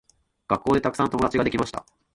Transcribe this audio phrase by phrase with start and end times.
[0.47, 1.85] 学校でたくさん友達ができました。